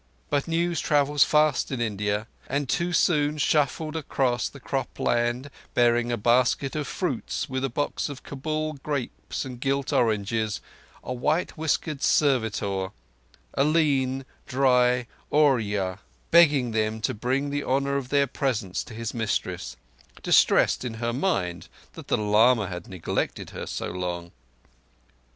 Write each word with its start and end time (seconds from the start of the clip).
But 0.31 0.47
news 0.47 0.79
travels 0.79 1.23
fast 1.23 1.69
in 1.69 1.79
India, 1.79 2.25
and 2.49 2.67
too 2.67 2.91
soon 2.91 3.37
shuffled 3.37 3.95
across 3.95 4.49
the 4.49 4.59
crop 4.59 4.99
land, 4.99 5.51
bearing 5.75 6.11
a 6.11 6.17
basket 6.17 6.75
of 6.75 6.87
fruits 6.87 7.47
with 7.47 7.63
a 7.63 7.69
box 7.69 8.09
of 8.09 8.23
Kabul 8.23 8.73
grapes 8.81 9.45
and 9.45 9.59
gilt 9.61 9.93
oranges, 9.93 10.59
a 11.03 11.13
white 11.13 11.55
whiskered 11.55 12.01
servitor—a 12.01 13.63
lean, 13.63 14.25
dry 14.47 15.05
Oorya—begging 15.31 16.71
them 16.71 16.99
to 17.01 17.13
bring 17.13 17.51
the 17.51 17.63
honour 17.63 17.95
of 17.95 18.09
their 18.09 18.25
presence 18.25 18.83
to 18.85 18.95
his 18.95 19.13
mistress, 19.13 19.77
distressed 20.23 20.83
in 20.83 20.95
her 20.95 21.13
mind 21.13 21.67
that 21.93 22.07
the 22.07 22.17
lama 22.17 22.65
had 22.67 22.87
neglected 22.87 23.51
her 23.51 23.67
so 23.67 23.91
long. 23.91 24.31